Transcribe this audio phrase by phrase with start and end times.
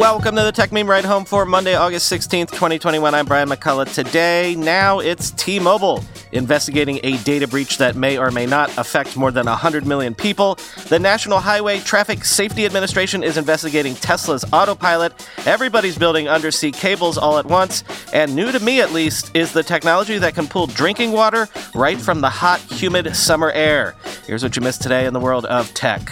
[0.00, 3.14] Welcome to the Techmeme Ride Home for Monday, August 16th, 2021.
[3.14, 3.92] I'm Brian McCullough.
[3.92, 9.14] Today, now it's T Mobile investigating a data breach that may or may not affect
[9.18, 10.54] more than 100 million people.
[10.88, 15.12] The National Highway Traffic Safety Administration is investigating Tesla's autopilot.
[15.44, 17.84] Everybody's building undersea cables all at once.
[18.14, 22.00] And new to me, at least, is the technology that can pull drinking water right
[22.00, 23.94] from the hot, humid summer air.
[24.26, 26.10] Here's what you missed today in the world of tech.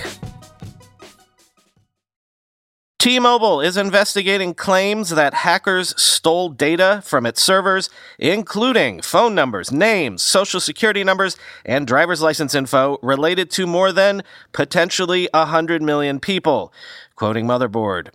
[2.99, 9.71] T Mobile is investigating claims that hackers stole data from its servers, including phone numbers,
[9.71, 16.19] names, social security numbers, and driver's license info related to more than potentially 100 million
[16.19, 16.73] people.
[17.15, 18.09] Quoting Motherboard.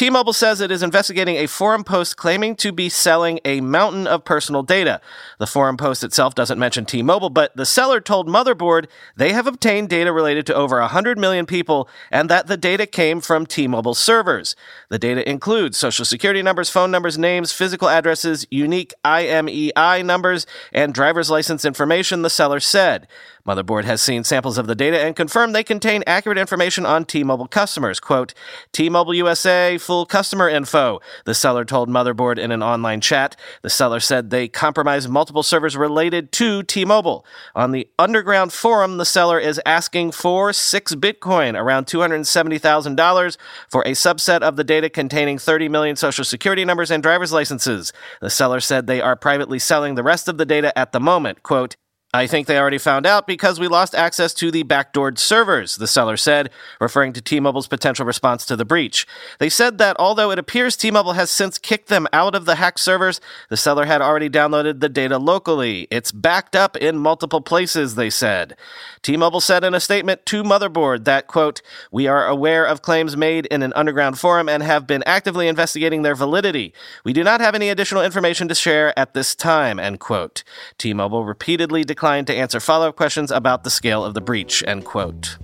[0.00, 4.06] T Mobile says it is investigating a forum post claiming to be selling a mountain
[4.06, 4.98] of personal data.
[5.38, 9.46] The forum post itself doesn't mention T Mobile, but the seller told Motherboard they have
[9.46, 13.66] obtained data related to over 100 million people and that the data came from T
[13.68, 14.56] Mobile servers.
[14.88, 20.94] The data includes social security numbers, phone numbers, names, physical addresses, unique IMEI numbers, and
[20.94, 23.06] driver's license information, the seller said.
[23.46, 27.48] Motherboard has seen samples of the data and confirmed they contain accurate information on T-Mobile
[27.48, 28.00] customers.
[28.00, 28.34] Quote,
[28.72, 33.36] T-Mobile USA, full customer info, the seller told Motherboard in an online chat.
[33.62, 37.24] The seller said they compromised multiple servers related to T-Mobile.
[37.54, 43.36] On the underground forum, the seller is asking for six Bitcoin, around $270,000,
[43.68, 47.92] for a subset of the data containing 30 million social security numbers and driver's licenses.
[48.20, 51.42] The seller said they are privately selling the rest of the data at the moment.
[51.42, 51.76] Quote,
[52.12, 55.86] I think they already found out because we lost access to the backdoored servers, the
[55.86, 56.50] seller said,
[56.80, 59.06] referring to T Mobile's potential response to the breach.
[59.38, 62.56] They said that although it appears T Mobile has since kicked them out of the
[62.56, 65.86] hacked servers, the seller had already downloaded the data locally.
[65.88, 68.56] It's backed up in multiple places, they said.
[69.02, 73.16] T Mobile said in a statement to Motherboard that, quote, We are aware of claims
[73.16, 76.74] made in an underground forum and have been actively investigating their validity.
[77.04, 80.42] We do not have any additional information to share at this time, end quote.
[80.76, 84.22] T Mobile repeatedly declared declined to answer follow up questions about the scale of the
[84.22, 85.36] breach, end quote.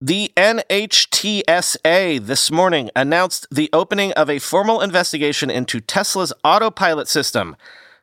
[0.00, 7.54] The NHTSA this morning announced the opening of a formal investigation into Tesla's autopilot system,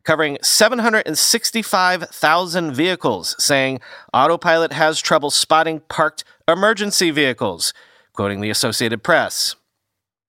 [0.04, 3.80] covering 765,000 vehicles, saying
[4.14, 7.74] autopilot has trouble spotting parked emergency vehicles,
[8.14, 9.56] quoting the Associated Press.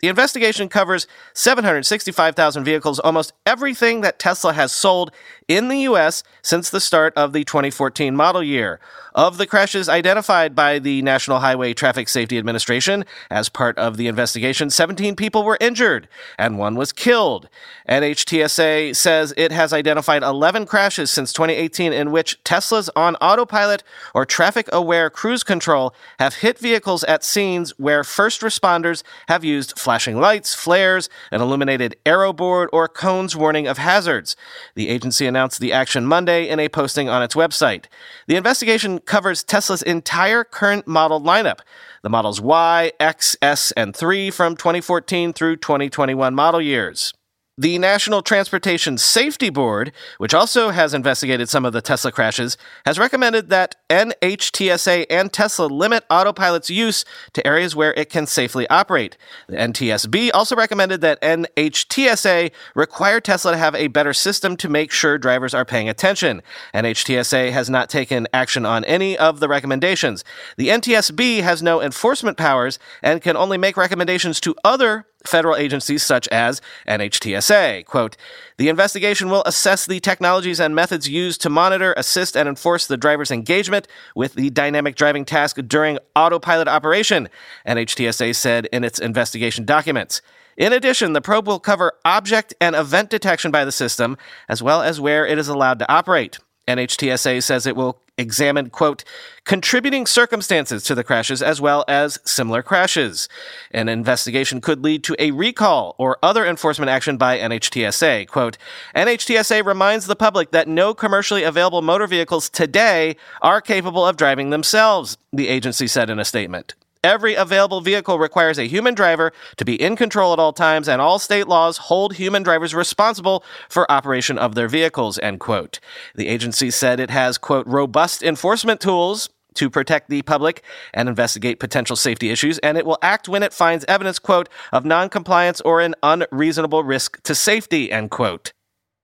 [0.03, 5.13] The investigation covers 765,000 vehicles, almost everything that Tesla has sold
[5.47, 6.25] in the U.S.
[6.43, 8.81] since the start of the 2014 model year.
[9.15, 14.07] Of the crashes identified by the National Highway Traffic Safety Administration as part of the
[14.09, 16.09] investigation, 17 people were injured
[16.39, 17.51] and one was killed.
[17.87, 23.83] NHTSA says it has identified 11 crashes since 2018 in which Teslas on autopilot
[24.15, 29.79] or traffic aware cruise control have hit vehicles at scenes where first responders have used
[29.79, 34.37] flashing lights, flares, an illuminated arrow board, or cones warning of hazards.
[34.75, 37.85] The agency announced the action Monday in a posting on its website.
[38.27, 41.61] The investigation covers Tesla's entire current model lineup
[42.03, 47.15] the models Y, X, S, and 3 from 2014 through 2021 model years.
[47.63, 52.99] The National Transportation Safety Board, which also has investigated some of the Tesla crashes, has
[52.99, 59.17] recommended that NHTSA and Tesla limit autopilot's use to areas where it can safely operate.
[59.47, 64.91] The NTSB also recommended that NHTSA require Tesla to have a better system to make
[64.91, 66.43] sure drivers are paying attention.
[66.75, 70.25] NHTSA has not taken action on any of the recommendations.
[70.57, 76.03] The NTSB has no enforcement powers and can only make recommendations to other federal agencies
[76.03, 77.85] such as NHTSA.
[77.87, 78.17] Quote,
[78.59, 82.97] the investigation will assess the technologies and methods used to monitor, assist, and enforce the
[82.97, 87.29] driver's engagement with the dynamic driving task during autopilot operation,
[87.67, 90.21] NHTSA said in its investigation documents.
[90.57, 94.19] In addition, the probe will cover object and event detection by the system,
[94.49, 96.39] as well as where it is allowed to operate.
[96.69, 99.05] NHTSA says it will examined, quote,
[99.45, 103.29] contributing circumstances to the crashes as well as similar crashes.
[103.71, 108.29] An investigation could lead to a recall or other enforcement action by NHTSA.
[108.29, 108.59] Quote,
[108.95, 114.51] NHTSA reminds the public that no commercially available motor vehicles today are capable of driving
[114.51, 116.75] themselves, the agency said in a statement.
[117.05, 121.03] Every available vehicle requires a human driver to be in control at all times, and
[121.03, 125.81] all state laws hold human drivers responsible for operation of their vehicles, end quote.
[126.15, 130.63] The agency said it has, quote, robust enforcement tools to protect the public
[130.95, 134.85] and investigate potential safety issues, and it will act when it finds evidence, quote, of
[134.85, 138.53] noncompliance or an unreasonable risk to safety, end quote.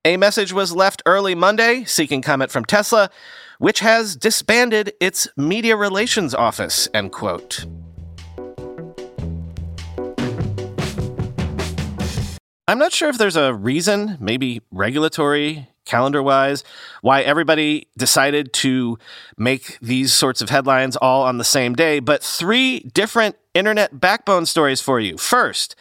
[0.05, 3.11] A message was left early Monday seeking comment from Tesla,
[3.59, 7.67] which has disbanded its media relations office, end quote.
[12.69, 16.65] I'm not sure if there's a reason, maybe regulatory, calendar wise,
[17.01, 18.99] why everybody decided to
[19.39, 24.45] make these sorts of headlines all on the same day, but three different internet backbone
[24.45, 25.17] stories for you.
[25.17, 25.77] First,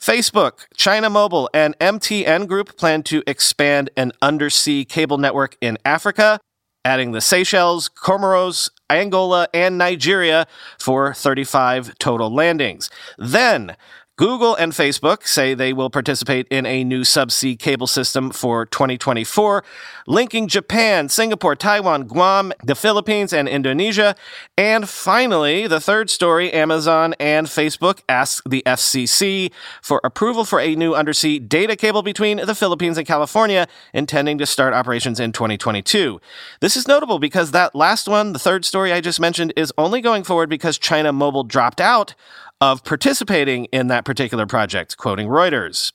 [0.00, 6.40] Facebook, China Mobile, and MTN Group plan to expand an undersea cable network in Africa,
[6.86, 10.46] adding the Seychelles, Comoros, Angola, and Nigeria
[10.78, 12.88] for 35 total landings.
[13.18, 13.76] Then,
[14.20, 19.64] Google and Facebook say they will participate in a new subsea cable system for 2024,
[20.06, 24.14] linking Japan, Singapore, Taiwan, Guam, the Philippines, and Indonesia.
[24.58, 30.74] And finally, the third story Amazon and Facebook ask the FCC for approval for a
[30.74, 36.20] new undersea data cable between the Philippines and California, intending to start operations in 2022.
[36.60, 40.02] This is notable because that last one, the third story I just mentioned, is only
[40.02, 42.14] going forward because China Mobile dropped out
[42.60, 45.92] of participating in that particular project, quoting Reuters.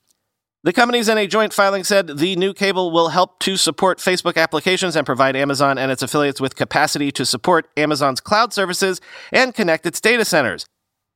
[0.63, 4.35] The companies in a joint filing said the new cable will help to support Facebook
[4.35, 9.00] applications and provide Amazon and its affiliates with capacity to support Amazon's cloud services
[9.31, 10.65] and connect its data centers.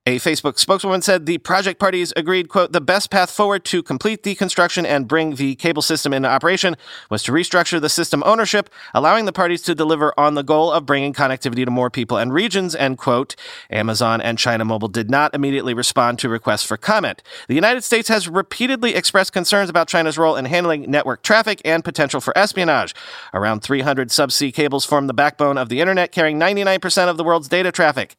[0.10, 4.24] A Facebook spokeswoman said the project parties agreed, quote, the best path forward to complete
[4.24, 6.78] the construction and bring the cable system into operation
[7.12, 10.88] was to restructure the system ownership, allowing the parties to deliver on the goal of
[10.88, 13.36] bringing connectivity to more people and regions, end quote.
[13.70, 17.22] Amazon and China Mobile did not immediately respond to requests for comment.
[17.48, 21.84] The United States has repeatedly expressed concerns about China's role in handling network traffic and
[21.84, 22.96] potential for espionage.
[23.32, 27.48] Around 300 subsea cables form the backbone of the internet, carrying 99% of the world's
[27.48, 28.16] data traffic.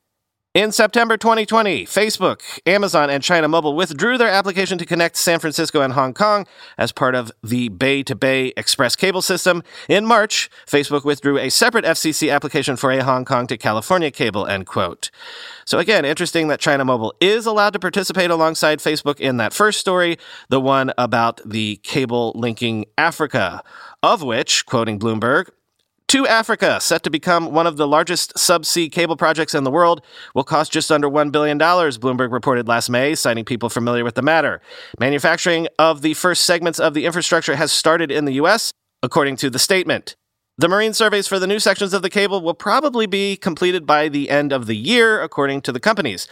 [0.52, 5.80] In September 2020, Facebook, Amazon, and China Mobile withdrew their application to connect San Francisco
[5.80, 6.44] and Hong Kong
[6.76, 9.62] as part of the Bay to Bay Express cable system.
[9.88, 14.44] In March, Facebook withdrew a separate FCC application for a Hong Kong to California cable,
[14.44, 15.12] end quote.
[15.66, 19.78] So again, interesting that China Mobile is allowed to participate alongside Facebook in that first
[19.78, 20.18] story,
[20.48, 23.62] the one about the cable linking Africa,
[24.02, 25.50] of which, quoting Bloomberg,
[26.10, 30.02] 2Africa, set to become one of the largest subsea cable projects in the world,
[30.34, 34.22] will cost just under $1 billion, Bloomberg reported last May, citing people familiar with the
[34.22, 34.60] matter.
[34.98, 38.72] Manufacturing of the first segments of the infrastructure has started in the U.S.,
[39.04, 40.16] according to the statement.
[40.58, 44.08] The marine surveys for the new sections of the cable will probably be completed by
[44.08, 46.26] the end of the year, according to the companies.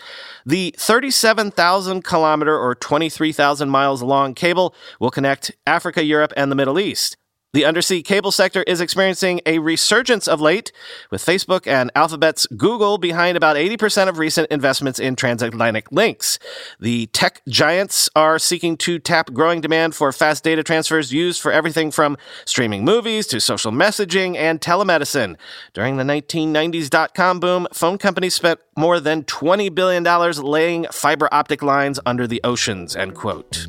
[0.44, 6.80] The 37,000 kilometer or 23,000 miles long cable will connect Africa, Europe, and the Middle
[6.80, 7.16] East.
[7.54, 10.70] The undersea cable sector is experiencing a resurgence of late,
[11.10, 16.38] with Facebook and Alphabet's Google behind about 80% of recent investments in transatlantic links.
[16.78, 21.50] The tech giants are seeking to tap growing demand for fast data transfers used for
[21.50, 25.36] everything from streaming movies to social messaging and telemedicine.
[25.72, 31.30] During the 1990s dot com boom, phone companies spent more than $20 billion laying fiber
[31.32, 33.68] optic lines under the oceans, end quote.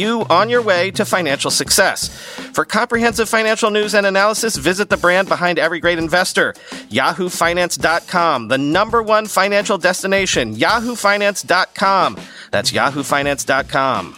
[0.29, 2.09] on your way to financial success.
[2.53, 6.53] For comprehensive financial news and analysis, visit the brand behind every great investor,
[6.89, 12.17] yahoofinance.com, the number one financial destination, yahoofinance.com.
[12.51, 14.17] That's yahoofinance.com.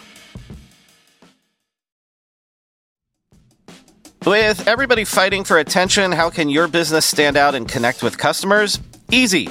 [4.26, 8.80] With everybody fighting for attention, how can your business stand out and connect with customers?
[9.10, 9.50] Easy.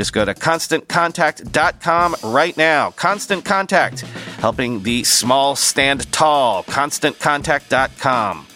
[0.00, 2.90] Just go to constantcontact.com right now.
[2.92, 4.00] Constant Contact,
[4.40, 6.64] helping the small stand tall.
[6.64, 8.46] ConstantContact.com.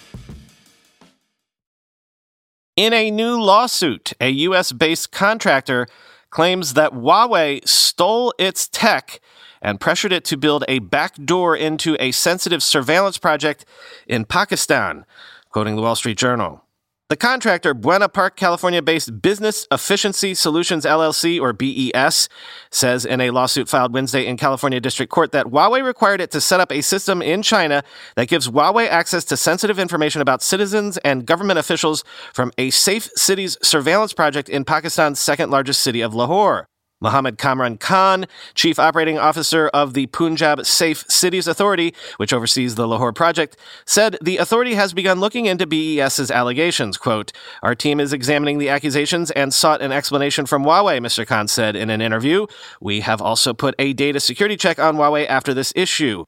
[2.76, 4.72] In a new lawsuit, a U.S.
[4.72, 5.86] based contractor
[6.30, 9.20] claims that Huawei stole its tech
[9.60, 13.66] and pressured it to build a backdoor into a sensitive surveillance project
[14.06, 15.04] in Pakistan,
[15.50, 16.63] quoting the Wall Street Journal.
[17.11, 22.30] The contractor, Buena Park, California based Business Efficiency Solutions LLC, or BES,
[22.70, 26.40] says in a lawsuit filed Wednesday in California District Court that Huawei required it to
[26.40, 27.84] set up a system in China
[28.16, 33.11] that gives Huawei access to sensitive information about citizens and government officials from a safe
[33.14, 36.68] cities surveillance project in Pakistan's second largest city of Lahore.
[37.04, 42.88] Mohammed Kamran Khan, Chief Operating Officer of the Punjab Safe Cities Authority, which oversees the
[42.88, 46.96] Lahore project, said the authority has begun looking into BES's allegations.
[46.96, 47.30] Quote,
[47.62, 51.26] Our team is examining the accusations and sought an explanation from Huawei, Mr.
[51.26, 52.46] Khan said in an interview.
[52.80, 56.25] We have also put a data security check on Huawei after this issue.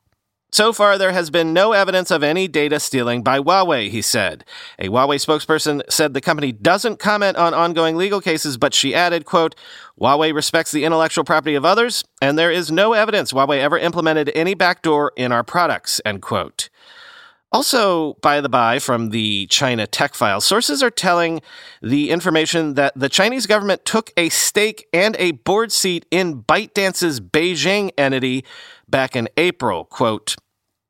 [0.53, 4.45] So far, there has been no evidence of any data stealing by Huawei, he said.
[4.79, 9.25] A Huawei spokesperson said the company doesn't comment on ongoing legal cases, but she added,
[9.25, 9.57] quote,
[10.01, 14.31] Huawei respects the intellectual property of others, and there is no evidence Huawei ever implemented
[14.35, 16.69] any backdoor in our products, end quote.
[17.57, 21.41] Also, by the by, from the China Tech File, sources are telling
[21.81, 27.19] the information that the Chinese government took a stake and a board seat in ByteDance's
[27.19, 28.45] Beijing entity
[28.87, 29.87] back in April.
[29.87, 30.37] Quote,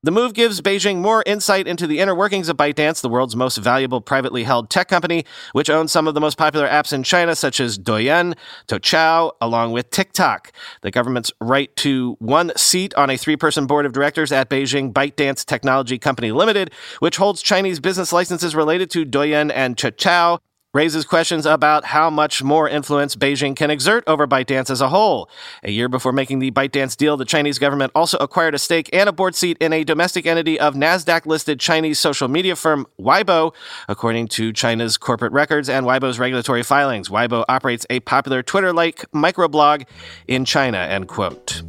[0.07, 3.57] the move gives Beijing more insight into the inner workings of ByteDance, the world's most
[3.57, 7.35] valuable privately held tech company, which owns some of the most popular apps in China,
[7.35, 8.37] such as Douyin,
[8.69, 10.53] Toutiao, along with TikTok.
[10.83, 14.93] The government's right to one seat on a three person board of directors at Beijing
[14.93, 16.71] ByteDance Technology Company Limited,
[17.01, 20.39] which holds Chinese business licenses related to Douyin and Toutiao,
[20.77, 25.31] raises questions about how much more influence Beijing can exert over ByteDance as a whole.
[25.63, 29.09] A year before making the ByteDance deal, the Chinese government also acquired a stake and
[29.09, 33.55] a board seat in a domestic entity of NASDAQ listed Chinese social media firm Weibo,
[33.89, 37.09] according to China's corporate records and Weibo's regulatory filings.
[37.09, 39.87] Weibo operates a popular Twitter like microblog
[40.29, 41.63] in China, end quote.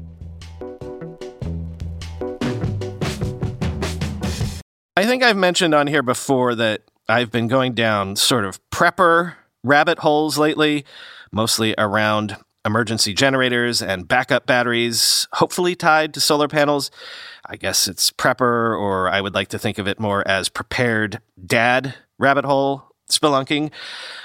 [4.97, 9.35] I think I've mentioned on here before that I've been going down sort of prepper
[9.63, 10.83] rabbit holes lately,
[11.31, 12.35] mostly around
[12.65, 16.91] emergency generators and backup batteries, hopefully tied to solar panels.
[17.45, 21.21] I guess it's prepper, or I would like to think of it more as prepared
[21.45, 23.71] dad rabbit hole spelunking.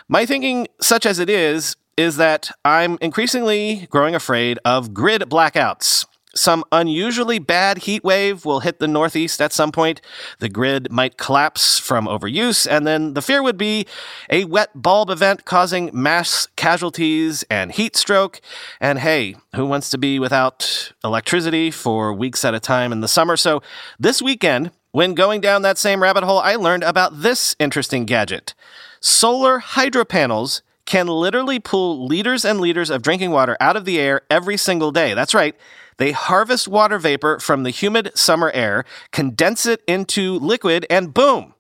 [0.09, 6.05] My thinking, such as it is, is that I'm increasingly growing afraid of grid blackouts.
[6.35, 10.01] Some unusually bad heat wave will hit the Northeast at some point.
[10.39, 13.87] The grid might collapse from overuse, and then the fear would be
[14.31, 18.41] a wet bulb event causing mass casualties and heat stroke.
[18.81, 23.09] And hey, who wants to be without electricity for weeks at a time in the
[23.09, 23.37] summer?
[23.37, 23.63] So
[23.99, 28.55] this weekend, when going down that same rabbit hole, I learned about this interesting gadget
[29.03, 34.01] solar hydro panels can literally pull liters and liters of drinking water out of the
[34.01, 35.15] air every single day.
[35.15, 35.57] That's right.
[35.99, 41.55] They harvest water vapor from the humid summer air, condense it into liquid, and boom!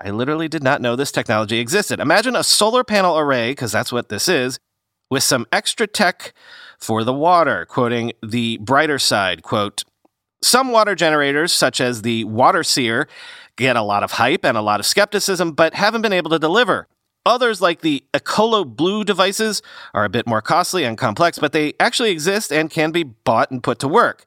[0.00, 2.00] I literally did not know this technology existed.
[2.00, 4.58] Imagine a solar panel array, because that's what this is,
[5.10, 6.32] with some extra tech
[6.78, 7.64] for the water.
[7.64, 9.84] Quoting the brighter side, quote,
[10.42, 13.08] some water generators, such as the Water Seer,
[13.56, 16.38] get a lot of hype and a lot of skepticism, but haven't been able to
[16.38, 16.86] deliver.
[17.26, 19.62] Others, like the Ecolo Blue devices,
[19.94, 23.50] are a bit more costly and complex, but they actually exist and can be bought
[23.50, 24.24] and put to work.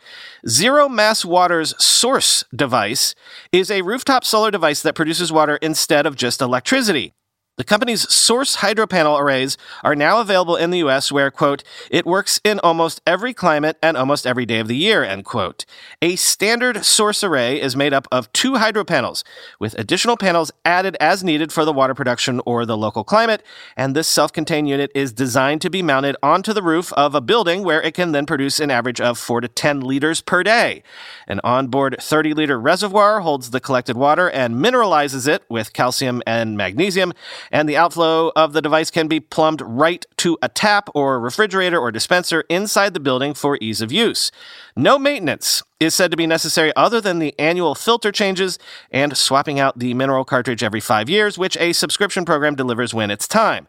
[0.48, 3.14] Zero Mass Water's Source device
[3.52, 7.14] is a rooftop solar device that produces water instead of just electricity.
[7.58, 12.40] The company's source hydropanel arrays are now available in the US where, quote, it works
[12.44, 15.66] in almost every climate and almost every day of the year, end quote.
[16.00, 19.24] A standard source array is made up of two hydropanels,
[19.60, 23.42] with additional panels added as needed for the water production or the local climate,
[23.76, 27.64] and this self-contained unit is designed to be mounted onto the roof of a building
[27.64, 30.84] where it can then produce an average of 4 to 10 liters per day.
[31.28, 37.14] An onboard 30-liter reservoir holds the collected water and mineralizes it with calcium and magnesium
[37.52, 41.80] and the outflow of the device can be plumbed right to a tap or refrigerator
[41.80, 44.32] or dispenser inside the building for ease of use.
[44.76, 48.58] No maintenance is said to be necessary other than the annual filter changes
[48.92, 53.12] and swapping out the mineral cartridge every five years, which a subscription program delivers when
[53.12, 53.68] it's time.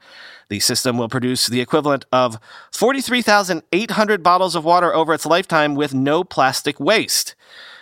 [0.48, 2.38] The system will produce the equivalent of
[2.72, 7.34] 43,800 bottles of water over its lifetime with no plastic waste.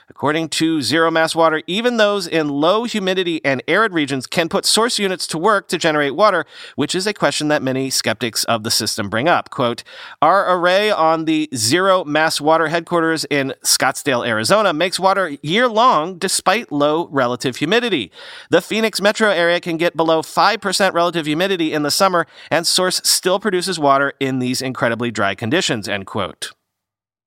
[0.09, 4.65] According to Zero Mass Water, even those in low humidity and arid regions can put
[4.65, 6.47] source units to work to generate water,
[6.77, 9.51] which is a question that many skeptics of the system bring up.
[9.51, 9.83] Quote,
[10.23, 16.19] Our array on the Zero Mass Water headquarters in Scottsdale, Arizona makes water year long
[16.19, 18.13] despite low relative humidity.
[18.49, 23.01] The Phoenix metro area can get below 5% relative humidity in the summer, and Source
[23.05, 26.56] still produces water in these incredibly dry conditions, end quote.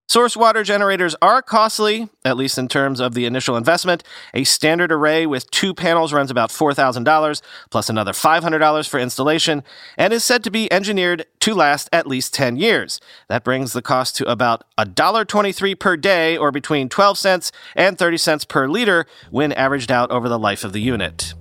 [0.09, 4.03] Source water generators are costly, at least in terms of the initial investment.
[4.33, 9.63] A standard array with two panels runs about $4,000, plus another $500 for installation,
[9.99, 12.99] and is said to be engineered to last at least 10 years.
[13.27, 18.17] That brings the cost to about $1.23 per day, or between 12 cents and 30
[18.17, 21.35] cents per liter when averaged out over the life of the unit.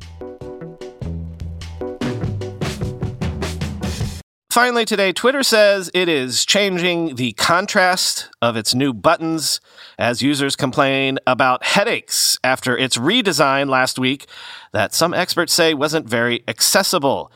[4.59, 9.61] Finally, today, Twitter says it is changing the contrast of its new buttons
[10.01, 14.27] as users complain about headaches after its redesign last week
[14.73, 17.31] that some experts say wasn't very accessible.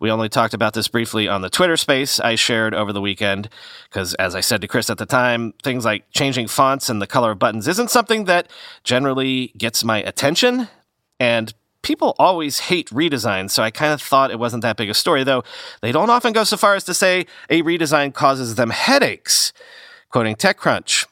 [0.00, 3.48] We only talked about this briefly on the Twitter space I shared over the weekend,
[3.88, 7.06] because as I said to Chris at the time, things like changing fonts and the
[7.06, 8.50] color of buttons isn't something that
[8.84, 10.68] generally gets my attention.
[11.18, 11.54] And
[11.86, 15.22] people always hate redesigns, so I kind of thought it wasn't that big a story,
[15.22, 15.44] though
[15.82, 19.52] they don't often go so far as to say a redesign causes them headaches.
[20.10, 21.06] Quoting TechCrunch.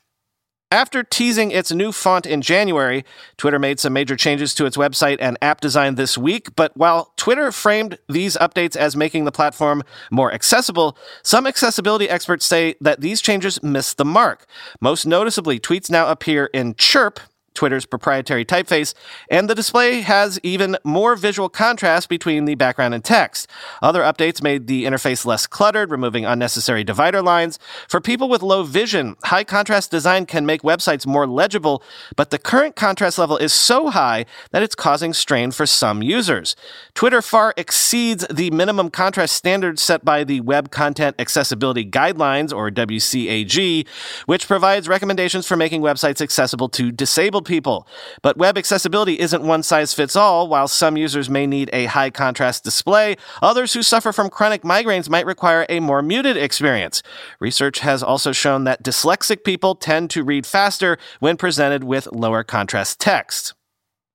[0.72, 3.04] After teasing its new font in January,
[3.36, 6.56] Twitter made some major changes to its website and app design this week.
[6.56, 12.44] But while Twitter framed these updates as making the platform more accessible, some accessibility experts
[12.44, 14.46] say that these changes missed the mark.
[14.80, 17.20] Most noticeably, tweets now appear in Chirp
[17.54, 18.94] Twitter's proprietary typeface,
[19.30, 23.48] and the display has even more visual contrast between the background and text.
[23.80, 27.58] Other updates made the interface less cluttered, removing unnecessary divider lines.
[27.88, 31.82] For people with low vision, high contrast design can make websites more legible,
[32.16, 36.56] but the current contrast level is so high that it's causing strain for some users.
[36.94, 42.70] Twitter far exceeds the minimum contrast standards set by the Web Content Accessibility Guidelines, or
[42.70, 43.86] WCAG,
[44.26, 47.86] which provides recommendations for making websites accessible to disabled disabled people.
[48.22, 50.48] But web accessibility isn't one size fits all.
[50.48, 55.08] While some users may need a high contrast display, others who suffer from chronic migraines
[55.08, 57.02] might require a more muted experience.
[57.40, 62.44] Research has also shown that dyslexic people tend to read faster when presented with lower
[62.44, 63.54] contrast text.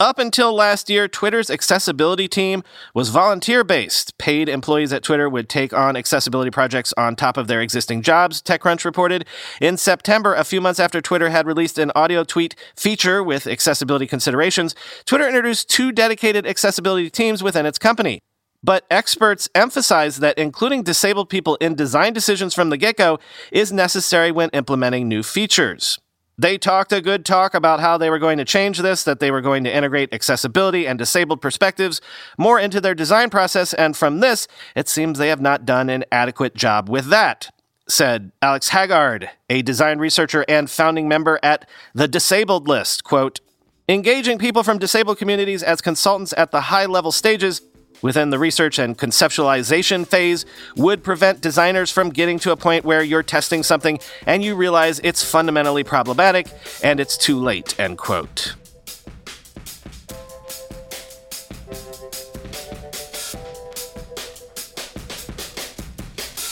[0.01, 4.17] Up until last year, Twitter's accessibility team was volunteer based.
[4.17, 8.41] Paid employees at Twitter would take on accessibility projects on top of their existing jobs,
[8.41, 9.25] TechCrunch reported.
[9.59, 14.07] In September, a few months after Twitter had released an audio tweet feature with accessibility
[14.07, 18.21] considerations, Twitter introduced two dedicated accessibility teams within its company.
[18.63, 23.19] But experts emphasize that including disabled people in design decisions from the get go
[23.51, 25.99] is necessary when implementing new features.
[26.39, 29.29] They talked a good talk about how they were going to change this, that they
[29.29, 31.99] were going to integrate accessibility and disabled perspectives
[32.37, 36.05] more into their design process, and from this, it seems they have not done an
[36.13, 37.53] adequate job with that.
[37.89, 43.03] Said Alex Haagaard, a design researcher and founding member at the Disabled List.
[43.03, 43.41] Quote,
[43.89, 47.59] Engaging people from disabled communities as consultants at the high level stages
[48.01, 53.03] within the research and conceptualization phase would prevent designers from getting to a point where
[53.03, 56.47] you're testing something and you realize it's fundamentally problematic
[56.83, 58.55] and it's too late, end quote.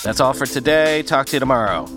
[0.03, 1.03] That's all for today.
[1.03, 1.96] Talk to you tomorrow.